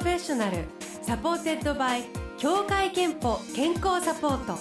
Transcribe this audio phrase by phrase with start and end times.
[0.00, 0.64] Professional
[1.02, 2.04] supported by
[2.38, 4.58] 協会けんぽ健康サポート。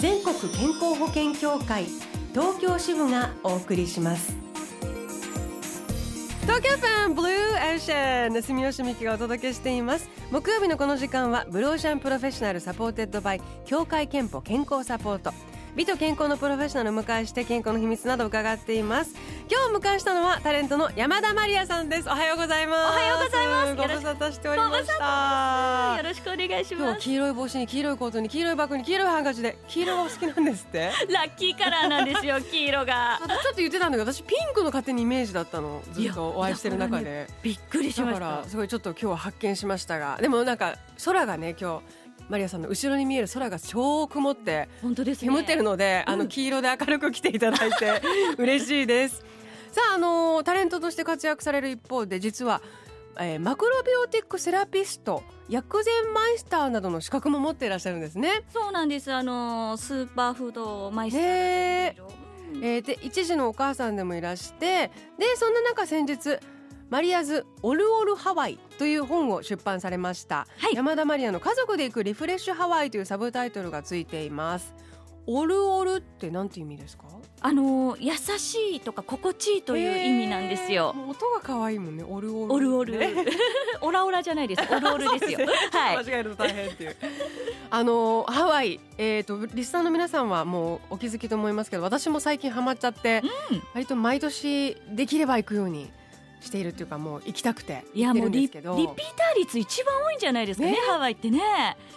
[0.00, 1.84] 全国健康保険協会
[2.32, 4.34] 東京支部がお送りします。
[6.42, 10.08] TOKYO FM Blue Ocean 住吉美紀がお届けしています。
[10.32, 15.32] 木曜日のこの時間は Blue Ocean Professional supported by 協会けんぽ健康サポート。
[15.76, 19.14] 美と健康のプロフェッショナルを迎えして健康の秘密などを伺っています。
[19.48, 22.08] 今日お迎えしたのはタレントの山田マリアさんです。
[22.08, 22.92] おはようございます。
[22.92, 23.74] おはようございます。
[23.76, 25.94] ご無沙汰しておりました。
[25.96, 27.00] よろしくお願いします。
[27.00, 30.90] 黄色い帽子に黄色いコートに黄色いバッグに黄色いハンカチで黄色がお好きなんですって？
[31.08, 33.20] ラッキーカラーなんですよ 黄色が。
[33.20, 35.82] ちょっと言ってたんだけど私ピンクの勝手にイメージだったの。
[35.92, 37.28] ずっとお会いしてる中で。
[37.42, 38.18] びっくりしました。
[38.20, 40.74] らすごいちょっと今日は発見しましたがでもなんか
[41.04, 41.99] 空がね今日
[42.30, 45.28] マリアさんの後ろに見える空が超曇って本当ですね。
[45.28, 48.00] 煙ってるので、あのうん黄色で明るく来ていただいて
[48.38, 49.24] 嬉しいです。
[49.72, 52.62] さああのタレントとして活躍される一方で実は、
[53.18, 58.42] えーマクロビオティックセラピスト薬膳マイスターなどの資格も持っていらっしゃるんですね。
[58.52, 59.12] そうなんです。
[59.12, 61.96] あのスーパーフードマイスターえ。
[62.54, 66.38] ーで一児のお母さんでもいらしてでそんな中先日
[66.90, 70.74] マリアズオルオルハワイという本を出版されました、はい。
[70.74, 74.74] 山田マリアの家族で行くリフレッシュハワイというサブタイトルがついています。
[75.26, 77.04] オルオルってなんて意味ですか？
[77.42, 80.94] あの優しいとか心地いいという意味なんですよ。
[81.08, 82.04] 音が可愛いもんね。
[82.06, 82.52] オルオル。
[82.54, 82.98] オルオル。
[82.98, 83.14] ね
[83.82, 85.46] オラオラじゃないです オルオルですよ。
[85.70, 85.96] はい。
[86.04, 86.96] 間違えると大変っていう。
[87.70, 93.62] あのハワイえっ、とリスナーの皆さんはもうお気づきと思いますけど私も最近ハマっちゃって、うん。
[93.74, 95.88] 割と毎年できれば行くように
[96.40, 98.76] しているっていうかもう行きたくていやもうリリるんですけど。
[98.76, 100.78] ピーター率一番多いんじゃないですかねね。
[100.88, 101.40] ハワイってね。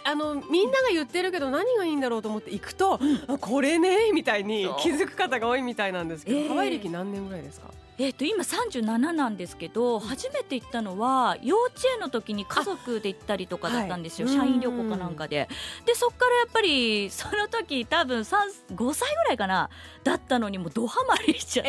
[0.04, 6.48] あのみんなが言ってるけど何がいいんだろうと思って行くと、あこれねみたいに気づく方が多いみたいなんですけど、ええ。
[6.48, 7.68] ハワイ歴何年ぐらいですか？
[7.98, 14.36] えっと今37なんですけど初めて行ったのは幼稚園の時に家族で行ったりとかだったんですよ、はい。
[14.36, 15.48] 社員旅行かなんかで。
[15.86, 18.36] でそっからやっぱりその時多分3
[18.74, 19.70] 5歳ぐらいかな
[20.02, 21.66] だったのにもうドハマりしちゃっ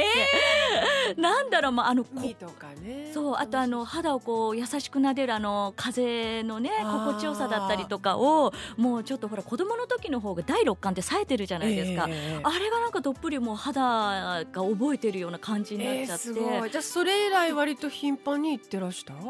[1.16, 2.10] て、なんだろう、まあ、あのと
[2.50, 3.12] かね。
[3.14, 12.42] そうあとあの肌をこう優しく撫でるあの風のね心地よさだったりとかをもうちょっとほら子供の時の方が第六感って冴えてるじゃないですか、ええ。
[12.44, 16.72] あれがなんかどっぷりもう肌が覚えてるような感じになっちゃって、すごい。
[16.72, 19.14] じゃあそれ以来割と頻繁に行ってらした？
[19.14, 19.24] いや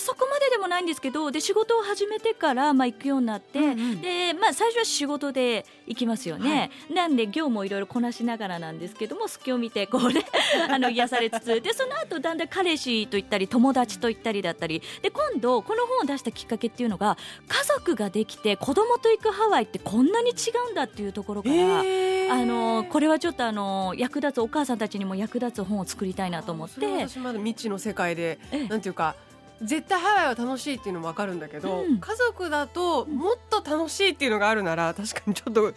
[0.00, 4.00] そこまででもないんですけどで仕事を始めてから、まあ、行くようになって、うんうん。
[4.00, 10.24] でまあ、最初は仕事で行きますよね、なんで業務をいろいろこなしながらなんですけども隙を見てこうね
[10.70, 11.60] あの癒されつつ。
[11.60, 14.82] でその後だんだん彼氏と行ったり友達と行ったりだったり。
[15.02, 17.16] で今度この本を出したきっかけっていうのが
[17.48, 20.34] 家族ができて子供と行くハワイってこんなに違
[20.68, 21.54] うんだっていうところから。
[21.84, 27.08] ええあのこれはちょっとあの役立つお母さんたちにも役立つ本を作りたいなと思っそれはて。
[27.08, 28.68] 私まだ未知の世界でええ。
[28.68, 29.14] なんていうか
[29.62, 31.98] 絶対ハワイは楽しいっていうのも分かるんだけど、うん。
[31.98, 35.72] 家族だともっと楽しいっていうのがあるなら確かにちょっと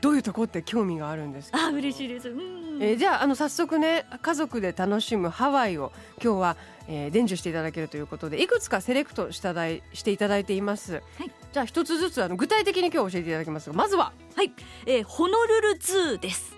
[0.00, 2.82] どういうとこって興味があるんですあ嬉しいです、うん。
[2.82, 6.56] えーじゃああの早速ね家族で楽しむハワイを今日は、
[6.88, 11.30] えー伝授していただけるということでいくつかセレクトしただいしていただいています、はい。
[11.52, 14.12] じゃあ一つずつあの具体的に今日教えていただきますがまずは。
[14.34, 14.52] はい、
[14.86, 16.51] えーホノルルズーです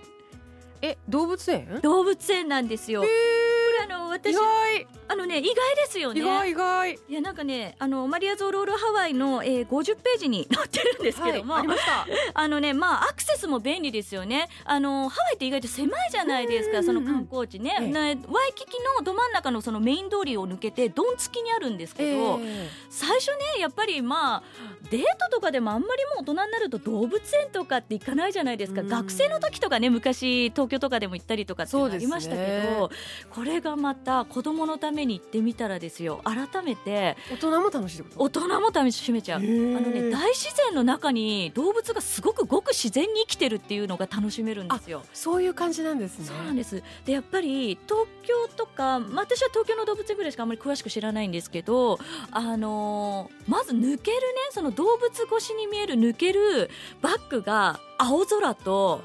[0.85, 1.81] え動物園？
[1.83, 3.01] 動物園なんですよ。
[3.01, 6.21] こへれあのー私意外あのね意外ですよね。
[6.21, 6.93] 意外意外。
[6.93, 12.07] いやなんかねあのマリアゾーロールハワイの、えー、50ページに載ってるんですけども、はい、ありました。
[12.35, 14.49] あのねまあアクセスも便利ですよね。
[14.65, 17.77] あのハワイって意外と狭いじゃないですかその観光地ね。
[17.81, 17.89] ええ。
[17.89, 24.43] ねワイキキのど真ん中のそのメイン通りを抜けてドン付きにあるんですけど、え最初ねやっぱりまあ
[24.91, 28.89] デートとかでもあんまりもう大人になると動物園とかって行かないじゃないですか、うん。
[28.89, 32.91] 学生の時とかね昔東京とかでも行ったりとかってありましたけど、
[33.31, 38.41] これがまた子供のために行ってみたらですよ改めてー大人も楽しいってこと？
[38.41, 39.41] 大人も楽しめちゃう。
[39.41, 45.03] あのね、大自然の中に動物がすごくごく自然に生きてるっていうのが楽しめるんですよ。
[45.13, 51.99] そういう感じなんですねそうなんですでやっぱり東京とか、まあ私は東京の動物園ぐらいしかあんまり詳しく知らないんですけど、
[52.31, 56.71] あのーまず抜けるねその動物越しに見える抜ける
[57.03, 59.03] バックが青空と。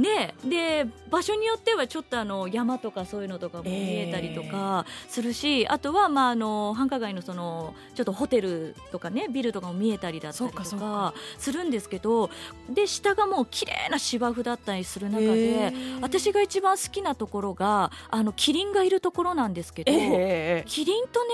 [0.00, 12.30] ね、で場所によってはちょっとあの山とかそういうのとかも見えたりとかするし、あとはまああの繁華街のそのちょっとホテルとかねビルとかも見えたりだったりとかかするんですけど
[12.68, 21.30] で下がもう綺麗な芝生だったりする中へでー私が一番好きなところがあのキリンがいるところなんですけど、ええキリンとね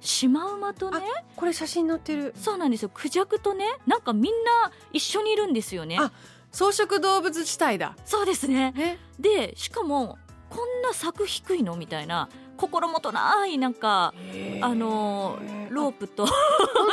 [0.00, 1.00] シマウマとね
[1.34, 2.32] これ写真載ってる。
[2.36, 2.90] そうなんですよ。
[2.92, 5.98] クジャクとねなんかみんな一緒にいるんですよね。
[5.98, 6.12] あ
[6.52, 7.96] 草食動物地帯だ。
[8.04, 8.72] そうですね。
[8.72, 11.76] ねでしかもこんな柵低いの？
[11.76, 14.14] みたいな心もとないなんか
[14.62, 15.38] あの
[15.68, 16.34] ロープと本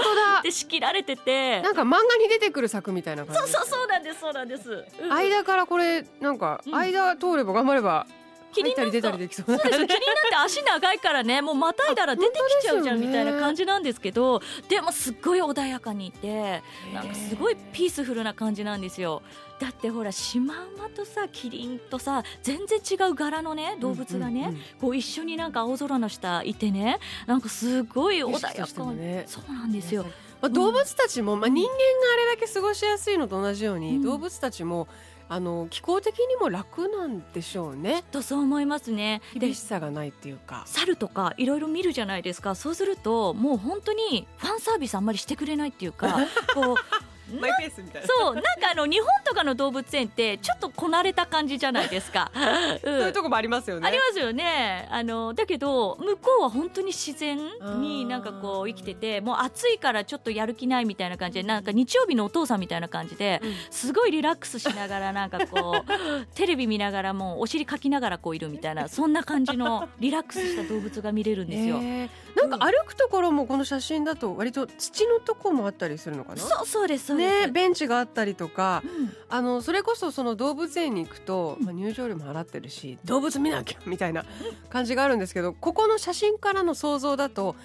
[0.03, 0.41] 当だ。
[0.44, 1.61] で仕切られてて。
[1.61, 3.51] なんか漫画に出てくる作みたいな感じ。
[3.51, 8.07] そうそうそうなんですそうなんです、うん間からこれなんかうん間通れば頑張れば
[8.53, 8.83] 気になった。
[8.85, 9.57] り出たりできそうな。
[9.59, 9.88] そうですよ。
[9.88, 9.97] 気になっ
[10.29, 16.61] て足長いからねもうまたいだら出てきちゃうじゃんみたいな感じなんですけどでもすっごい穏やかにいて
[16.94, 19.21] なんかすごいピースフルな感じなんですよ。
[19.59, 28.83] だってほらシマウマとさキリンとさ全然違う柄のね動物がね、うんうんうんこう一緒になんか青空の下いてねなんかすごい穏やか。
[28.83, 29.23] もね。
[29.27, 30.05] そうなんですよ。
[30.41, 31.77] まあ、動物たちも、まあ、人間が
[32.13, 34.01] あれだけ過ごしやすいのと同じように、うん。
[34.01, 34.88] 動物たちも
[35.29, 38.03] あの気候的にも楽なんでしょうね。
[38.11, 39.21] とそう思いますね。
[39.33, 40.63] で厳しさがないっていうか。
[40.65, 42.55] 猿とかいろいろ見るじゃないですか。
[42.55, 46.19] そうするともう本当にファンサービスあんまりしてくれないっていうか
[46.53, 46.75] こう
[47.39, 48.07] マイペースみたいな。
[48.07, 52.31] そうなんかあの日本とかの動物園ってちょっとこなれた感じじゃないですか。
[52.35, 52.79] うん。
[52.81, 53.87] そういうとこもありますよね。
[53.87, 54.87] ありますよね。
[54.91, 57.39] あのだけど向こうは本当に自然
[57.79, 63.53] になんかこう生きててもう暑いからちょっとやる気ないみたいな感じでなんか日曜日のお父さんみたいな感じでうん。
[63.71, 65.91] すごいリラックスしながらなんかこう
[66.35, 71.79] テレビ見ながらもうお尻かきながらこういるみたいなそんな感じのリラックスした動物が見れるんですよ。
[72.35, 76.37] なんか歩くところもこの写真だと割と土のとこもあったりするのかな？
[76.41, 77.12] そうそうです。
[77.13, 79.13] ねベンチがあったりとかうん。
[79.30, 84.25] あのそれこそその動物園に行くと、まあ、入場料も払ってるし動物見なきゃみたいな
[84.69, 87.56] 感じがあるんですけどここの写真からの想像だと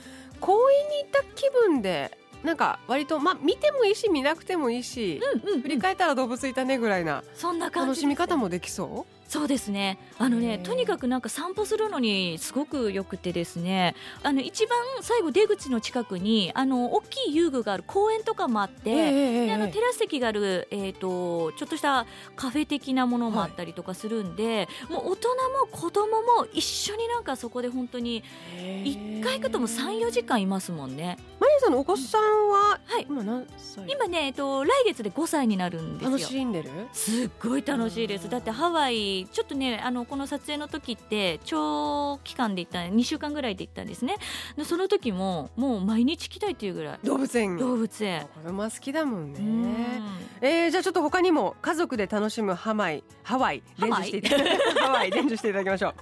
[0.41, 9.99] 公園に行った気分でなんか割とまあ見てもいいし見なくてもいいし、うんうん振り返ったら動物いたねぐらいなそんな楽しみ方もできそそうですね。
[10.19, 13.95] あのねとにかくなんか散歩するのにすごくよくてですね。
[14.23, 25.35] あの一番最後出口の近くにあの大きい遊具がある公園とかもあって、あのテラス席がある、えー、とちょっとしたカフェ的なものもあったりとかするんで、もう大人も
[25.71, 28.25] 子供も一緒になんかそこで本当に
[28.57, 31.19] 1回行くとも34時間いますもんね。
[31.39, 33.07] マリアさんのお子さんは、はい。
[33.07, 33.87] 今何歳？
[33.91, 36.11] 今ね、えっと、来月で5歳になるんですよ。
[36.13, 36.71] 楽しんでる？
[36.95, 38.31] すっごい楽しいです。
[38.31, 44.17] だってハワイちょっとねあのこの撮影の時って長期間で行った2週間ぐらいで行ったんですね。
[44.57, 46.99] でその時ももう毎日来たいっていうぐらい。
[47.05, 47.57] 動物園。
[47.57, 48.27] 動物園。
[48.35, 49.41] 子供は好きだもんね。
[49.41, 50.47] うん。
[50.47, 54.13] えー、じゃあちょっと他にも家族で楽しむハワイハワイハワイ？
[54.13, 54.45] 伝授していただ
[54.87, 55.95] ハワイ伝授していただきましょう、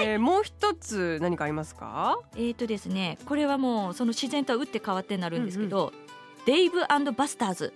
[0.00, 2.18] えー、もう一つ何かありますか？
[2.34, 5.92] えーとですねこれはもうその自然とは打って変わってなるんですけど、
[6.46, 6.80] デイブ
[7.12, 7.74] バスターズ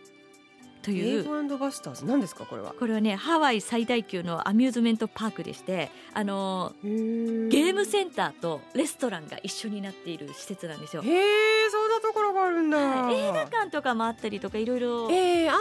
[0.82, 1.24] とデいう。
[1.24, 2.04] ーブバスターズ。
[2.04, 2.74] 何ですかこれは。
[2.78, 11.02] これはねハワイ最大級のアミューズメントパークでしてあのゲームセンターとレストランが一緒になっている施設なんですよ。
[11.02, 13.16] へえそんなところがあるんだ、はい。
[13.16, 15.58] 映画館とかもあったりとかいろいろえー、あ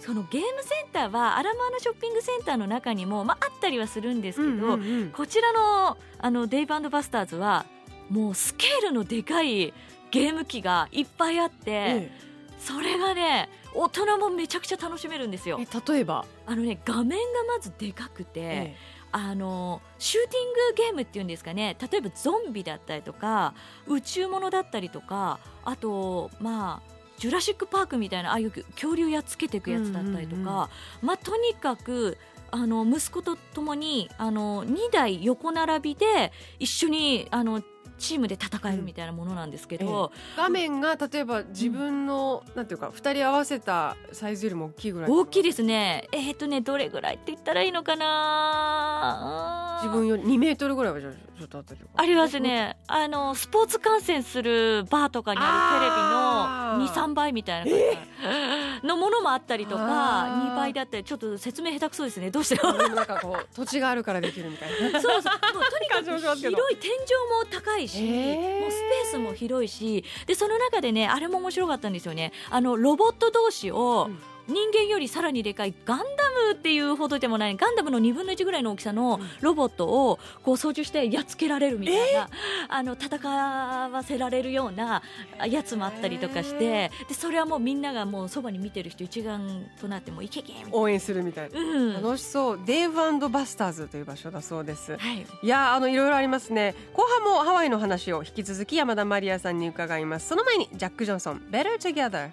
[0.00, 5.10] そのゲームセンターはアラモアナショッピングセンターの中にも、まあ、あったりはするんですーけど、うんうんうん。
[5.10, 7.66] こちらのあのデイブバスターズは
[8.10, 9.72] もうスケールのでかい
[10.10, 12.10] ゲーム機がいっぱいあって、え。
[12.58, 15.58] それがね大人もめちゃくちゃ楽しめるんですよ。
[15.60, 18.76] え例えば、あのね画面がまずでかくて、え
[19.12, 21.76] あのシューティングゲームっていうんですかね。
[21.90, 23.54] 例えばゾンビだったりとか
[23.86, 30.68] 宇宙ものだったりとかあとまあジュラシック・パークみたいなああいう恐竜やっつけていくやつだったりとか、うんうんうん
[31.02, 32.18] まあとにかく
[32.50, 37.62] あの息子と共にあの2台横並びで一緒にあの
[37.98, 45.10] チームで戦えるみたいなものなんですけど、画面が例えば自分の、なんていうか二人合わせたサイズよりも大きいぐらい。
[45.10, 46.08] 大きいですね。
[46.12, 51.10] えっ、とねどれぐらいって言ったらいいのかな自分より2メートルぐらいはちょ
[51.44, 51.92] っとあったりとか。
[51.96, 52.76] ありますね。
[52.86, 57.08] あのスポーツ観戦するバーとかにあるテレビのあー。
[57.10, 57.84] 23倍みたいな感じ
[58.82, 60.52] のものもあったりとかあー。
[60.52, 62.30] 2倍だったりちょっっと説明下手くそですね。
[62.30, 62.72] どうしても。
[62.72, 65.00] なんかこう土地があるからできるみたいな。
[65.00, 65.54] そうそう。
[65.54, 66.96] もうとにかく広い天井
[67.30, 68.60] も高いし、へー。
[68.60, 72.32] もうスペースも広いしでその中でねあれも面白かったんですよね。
[72.50, 74.18] あのロボット同士を、うん
[74.48, 82.28] 人間よりさらにでかいガンダムっていうほどでもないガンダムの2分の1ぐらいの大きさのロボットをこう操縦してやっつけられるみたいな、
[82.68, 85.02] あの戦わせられるような
[85.48, 90.78] やつもあったりとかしてでそれはもうみんながもうそばに見てる人一丸となってもういけいけみたいな。
[90.78, 91.92] 応援するみたいな、うん。
[91.94, 92.60] 楽しそう。
[92.64, 94.96] デーブバスターズという場所だそうです。
[94.96, 96.74] はい、いやーあのいろいろありますね。
[96.94, 100.28] 後半もハワイの話を引き続き山田マリアさんに伺います。
[100.28, 102.30] その前にジャック・ジョンソン Better Together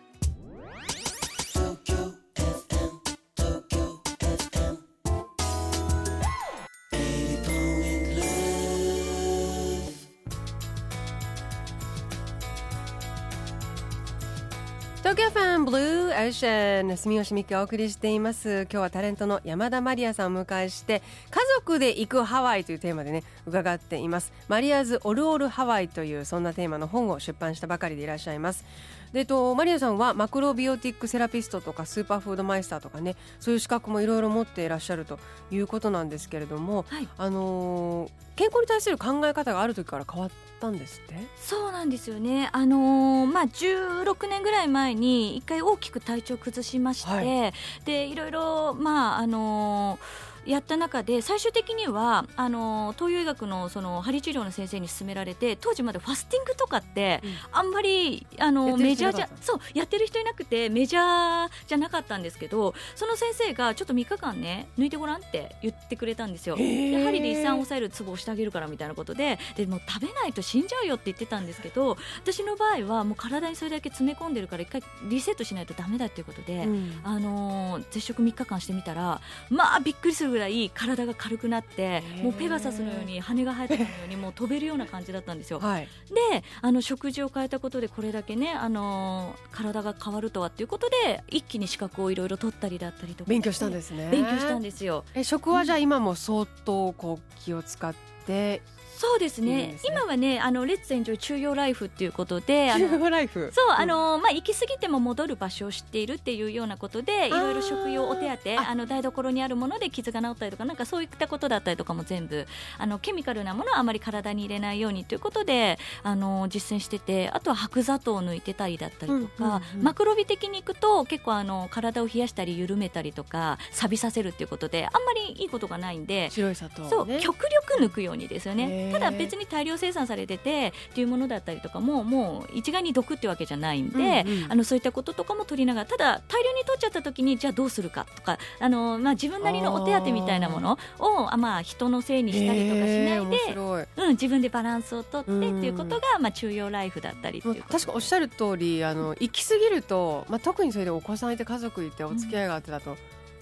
[15.16, 18.64] 東京ファンブルーオーシャン住吉美希がお送りしています。
[18.64, 24.34] 今日はタレントの山田マリアさんをお迎えして家族で行くハワイというテーマでね伺っています。
[24.50, 28.66] マリアズオルオルハワイというそんなテーマの本を出版したばかりでいらっしゃいます。
[29.14, 35.18] でとマリアさんはマクロビオティックセラピストとかスーパーフードマイスターとかねそういう資格もいろいろ持っていらっしゃると
[35.50, 37.08] いうことなんですけれども、はい。
[37.18, 41.16] あのー健康に対する考え方がある時から変わったんですって？
[41.38, 47.54] そうなんですよね、あのーまあ、16年ぐらい前に一回大きく体調崩しまして、はい。
[47.86, 57.32] でいろいろ、まああのーやった中で最終的にはあのー東洋医学のその針治療の先生に勧められて当時までファスティングとかって、うん。
[57.52, 66.58] あんまりあのやってるメジャーじゃそうやってる人いなくてメジャーじゃなかったんですけどその先生がちょっと3日間ね抜いてごらんって言ってくれたんですよ。
[66.58, 67.00] へー。
[67.00, 76.66] で針で胃酸を抑えるツボをしてあげるからみたいなことででもう食べないと死んじゃうよって言ってたんですけど私の場合はもう体にそれだけ詰め込んでるから一回リセットしないとダメだっていうことで。
[76.66, 85.60] うんあのー絶食3日間してみたらまあびっくりするぐらい体が軽くなってーもうペガサスのように羽が生えたかのようにもう飛べるような感じだったんですよ。
[85.60, 85.88] はい
[86.32, 95.04] であの食事を変えたことでこれだけね、あのー体が変わるとはっていうことで一気に資格をいろいろ取ったりだったりとか勉強したんですね勉強したんですよ。
[95.14, 98.62] え食はじゃあ今も相当こう気を使ってて
[98.98, 99.68] そうですね。
[99.68, 99.78] ね。
[99.84, 112.48] 今はねあの Let's enjoy 中庸 life っていうことで中ライフそう、んあのまあ、行き過ぎても戻る場所を知っているっていうようなことでいろいろ食養お手当ああの台所にあるもので傷が治ったりとかなんかそういったことだったりとかも全部
[112.78, 119.84] あのケミカルなものはあまり体に入れないようにということであの実践しててあとは白砂糖を抜いてたりだったりとか、うんうんうん。
[119.84, 126.30] マクロビ的にいくと結構あの体を冷やしたり緩めたりとか錆びさせるっていうことであんまりいいことがないんで。
[126.32, 126.90] 白い砂糖ね。
[126.90, 134.52] そう極力抜くようにですよへねーただ別に大量生産されててっていうものだったりとかももう一概に毒ってわけじゃないんで、うんうん。
[134.52, 143.56] あのそういったこととかも取りながらただ大量に取っちゃった時にじゃあどうするかとかあの、まあ、自分なりのお手当みたいなものをあ、まあ、人のせいにしたりとかしないで、
[143.98, 147.74] うん、自分でバランスをとってってうんいうことが、まあ、中庸ライフだったりっていうこと。
[147.74, 152.98] 確かおっしゃる通りあの行き過ぎると、まあ、特にそれでお子さんいて家族いてお付き合いがあってだと、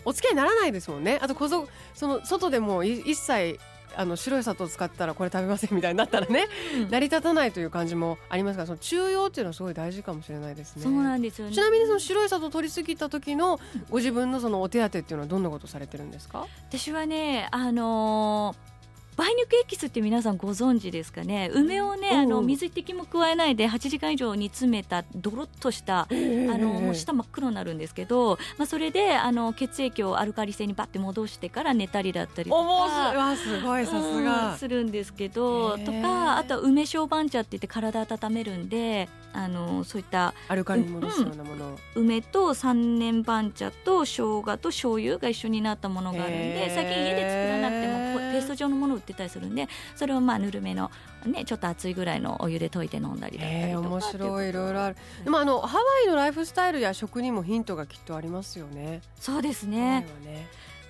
[0.06, 1.20] お付き合いにならないですもんね。
[1.22, 3.60] あとこそその外でもい一切
[3.96, 10.84] あの白い砂糖を使ったらこれ食べませんみたいになったらね、うん成り立たないという感じもありますがその中庸っていうのはすごい大事かもしれないですね。
[10.84, 13.60] そうなんですよねちなみにその白い砂糖を取りすぎた時の
[13.90, 16.46] ご自分のそのお手当っていうのはどんなことされてるんですか？
[16.70, 18.73] 私はねあのー
[19.16, 21.52] 梅肉エキスって皆さんご存知ですかね？
[21.54, 32.62] 梅をねあのうん水一滴も加えないで8時間以上煮詰めたドロッとしたあのもう舌真っ黒になるんですけど、まあ、それであの血液をアルカリ性にバッて戻してから寝たりだったりとか。
[32.64, 34.58] わすごいさすうんが。
[34.58, 41.80] するんですけどとかあとは梅小番茶って言って体温めるんであのそういったアルカリに戻すようなものを。
[41.96, 48.03] 梅と三年番茶と生姜と醤油が一緒になったものがあるんで最近家で作らなくても
[48.34, 50.90] ペースト状のものを売ってたりするんでそれをまあぬるめの、
[51.26, 54.50] ね、ちょっと熱いぐらいのお湯で溶いて飲んだりだったりえー、とか面白い。
[54.50, 54.96] いろいろある。
[55.20, 59.02] うんでもあのハワイのライフスタイルや食にもヒントがきっとありますよね。
[59.20, 60.06] そうですね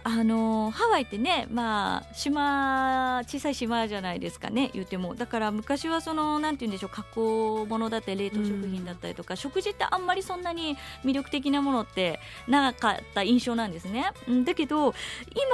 [0.04, 5.16] あのハワイってねまあ島小さい島じゃないですかね言っても。
[5.16, 14.12] だから昔はそのなんて言うんでしょう加工物だったり冷凍食品だったりとか、食事ってあんまりそんなに魅力的なものってなかった印象なんですね。
[14.28, 14.94] うんだけど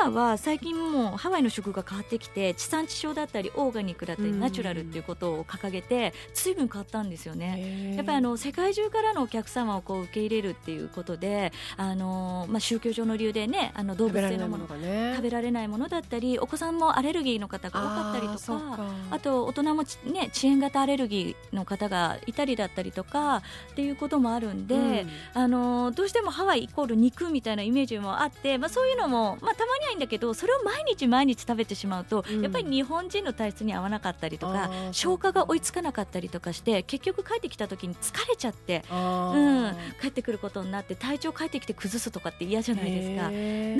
[0.02, 4.40] 今は最近もうハワイの食が変わってきて地産地消だったりオーガニックだったりうん。
[4.40, 7.94] ナチュラルっていうことを掲げて随分変わったんですよね。
[7.96, 18.80] やっぱりあの世界中からのお客様をこう受け入れるっていうことで、あのまあ、宗教上の理由でねあの動食べられないもの食べられないものだったりお子さんもアレルギーの方が多かったりとか。
[19.12, 23.38] あと大人もち、ね、遅延型アレルギーの方がいたりだったりとか
[23.72, 25.10] っていうこともあるんで、うん。
[25.34, 32.42] あのどうしてもハワイイコール肉みたいなイメージもあって、まあ、そういうのも、まあ、たまにはいいんだけどそれを毎日毎日食べてしまうと、うん。
[32.42, 39.66] やっぱり日本人の体質に合わなかったりとか消化が追いつかなかったりとかして結局帰ってきた時に疲れちゃって、あうん。
[39.66, 43.30] ー、帰ってくることになって体調帰ってきて崩すとかって嫌じゃないですか。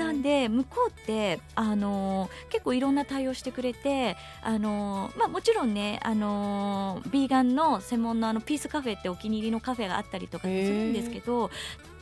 [0.04, 11.50] なんで向こうって、あの結構いろんな対応してくれて、あのまあ、もちろんね、あのービーガンの専門のあのピースカフェってお気に入りのカフェがあったりとかするんですけど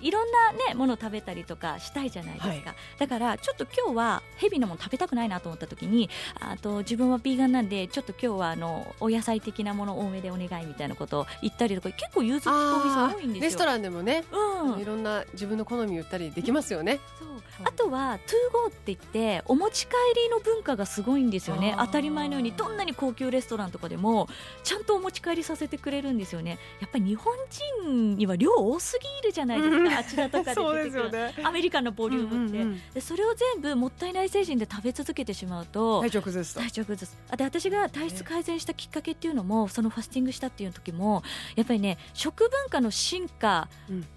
[0.01, 2.63] いろんなねものを食べたりとかしたいじゃないですか、はい、
[2.99, 6.09] だからちょっと今日はヘビのもの食べたくないなと思った時に
[6.41, 13.43] あと自分はビーガンなんでちょっと今日はあのお野菜的なもの多めでお願いみたいなことを言ったりとか結構融通きくお店多いんですよ。
[13.43, 17.01] レストランでもね、うん、いろんな自分の好み言ったりできますよね。
[17.19, 17.29] そう。
[17.65, 21.75] あとはトゥーゴーって言ってお持ち帰りの文化がすごいんですよね。
[21.79, 24.29] 当たり前のようにどんなに高級レストランとかでも
[24.63, 26.59] ちゃんとお持ち帰りさせてくれるんですよね。
[26.81, 27.35] やっぱり日本
[27.83, 37.17] 人には量多すぎるじゃないですか、あちらとかで出てくる、ね、アメリカのボリュームって、うんうんうん、でそれを全部もったいない精神で食べ続けてしまうと体調崩す体調崩す。
[37.31, 41.23] あで私が体質改善したきっかけっていうのもそのファスティングしたっていう時も
[41.57, 43.69] やっぱりね食文化の進化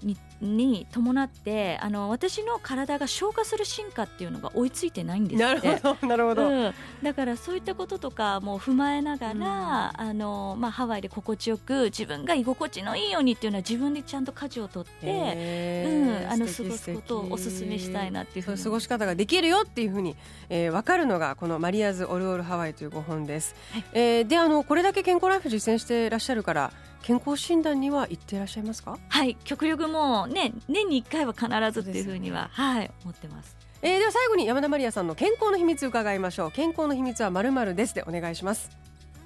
[0.04, 18.64] にうん、に伴ってあの私の体が消化する進化っていうのが追いついてないんですなるほどなるほど、うん、だからそういったこととかも踏まえながら、うん、あのまあ、ハワイで心地よく自分が居心地のいいようにっていうのは自分でちゃんと舵を取って、うん、あの過ごすことをお勧めしたいなっていうふうに。
[18.64, 20.16] 過ごし方ができるよっていうふうに、
[20.50, 26.72] えー、分かるのがこの「マリアーズ・オルオル・ハワイ」という5本です、はい、えー、であのこれだけ健康ライフ実践していらっしゃるから
[27.02, 28.98] 健康診断には行っていらっしゃいますか？
[29.10, 29.36] はい。
[29.44, 33.58] 極力もね年に1回は必ずっていうふうには、はい思ってます。
[33.82, 36.52] えー、では最後に山田マリアさんの健康の秘密伺いましょう。
[36.52, 38.70] 健康の秘密はまるまるですでお願いします。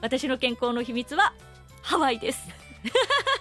[0.01, 1.33] 私の健康の秘密は
[1.81, 2.47] ハワイです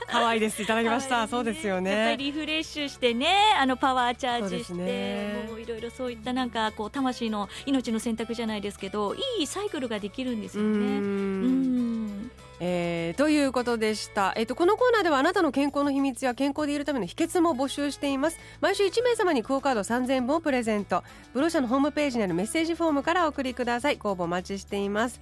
[0.09, 0.63] ハワイです。
[0.63, 2.17] いただきました、ね、そうですよね。
[2.19, 10.69] リフレッシュしてねあのパワーチャージして、ね、もういろいろそういったなんかこう魂の命の選択じゃないですけどいいサイクルができるんですよね。
[10.69, 12.31] うん。
[12.61, 18.39] えー、ということでした、えーと、このコーナーではあなたの健康の秘密や健康でいるための秘訣も募集しています。
[18.61, 21.03] 毎週1名様にクオカード3000本をプレゼント。
[21.33, 23.97] ブロー社のホームページにあるメッセージフォームからお送りください。
[23.97, 25.21] ご応募お待ちしています、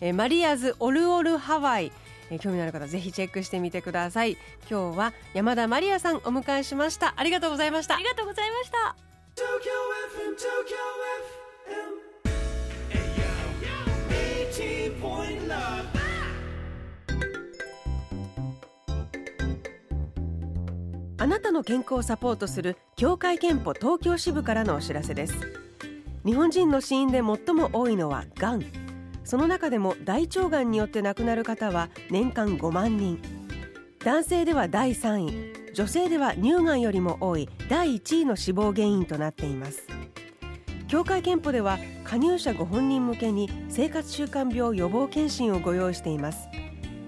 [0.00, 1.92] えー、マリアズオルオルハワイ
[2.30, 4.36] えー、興味のある方ぜひチェックしてみてください。
[4.70, 7.14] 今日は山田マリアさんお迎えしました。
[7.16, 7.94] ありがとうございました。
[7.96, 8.96] ありがとうございました。
[21.20, 25.34] あなたの健康をサポートする協会憲法東京支部からのお知らせです。
[26.24, 28.62] 日本人の死因で最も多いのはがん
[29.28, 33.20] その中でも大腸がんによって亡くなる方は年間5万人。
[34.02, 39.86] 男性では第3位女性では乳がんよりも多い第1位の死亡原因となっています。
[40.86, 46.48] 協会憲法では加入者ご本人向けに生活習慣病予防検診をご用意しています。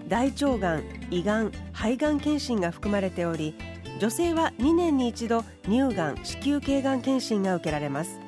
[0.07, 3.55] 大腸がん、胃がん、肺がん検診が含まれており
[3.99, 8.20] 女性は2年に一度乳がん子宮頸がん検診が受けられます。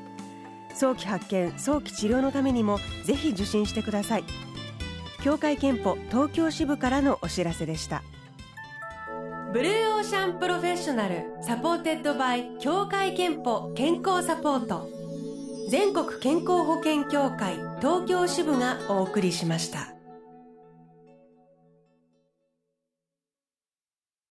[0.74, 4.24] 早期発見早期治療のためにもぜひ受診してください。
[5.22, 8.02] 協会けんぽ東京支部からのお知らせでした。
[9.52, 14.88] Blue Ocean Professional supported by 協会けんぽ健康サポート。
[15.68, 19.91] 全国健康保険協会東京支部がお送りしました。